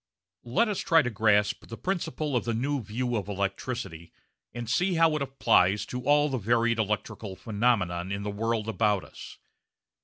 Let 0.49 0.67
us 0.67 0.79
try 0.79 1.03
to 1.03 1.11
grasp 1.11 1.67
the 1.67 1.77
principle 1.77 2.35
of 2.35 2.43
the 2.43 2.55
new 2.55 2.81
view 2.81 3.15
of 3.15 3.29
electricity 3.29 4.11
and 4.51 4.67
see 4.67 4.95
how 4.95 5.15
it 5.15 5.21
applies 5.21 5.85
to 5.85 6.01
all 6.05 6.27
the 6.27 6.39
varied 6.39 6.79
electrical 6.79 7.35
phenomena 7.35 7.99
in 8.11 8.23
the 8.23 8.31
world 8.31 8.67
about 8.67 9.03
us. 9.03 9.37